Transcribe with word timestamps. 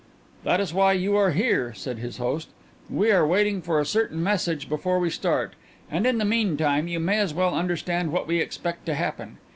"That 0.43 0.59
is 0.59 0.73
why 0.73 0.93
you 0.93 1.15
are 1.15 1.29
here," 1.29 1.75
said 1.75 1.99
his 1.99 2.17
host. 2.17 2.49
"We 2.89 3.11
are 3.11 3.23
waiting 3.23 3.61
for 3.61 3.79
a 3.79 3.85
certain 3.85 4.23
message 4.23 4.67
before 4.67 4.97
we 4.97 5.11
start, 5.11 5.53
and 5.91 6.07
in 6.07 6.17
the 6.17 6.25
meantime 6.25 6.87
you 6.87 6.99
may 6.99 7.19
as 7.19 7.35
well 7.35 7.53
understand 7.53 8.11
what 8.11 8.25
we 8.25 8.39
expect 8.39 8.87
to 8.87 8.95
happen. 8.95 9.37